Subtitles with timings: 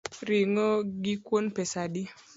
[0.27, 0.65] Ring’o
[1.03, 2.03] gi kuon pesa adi?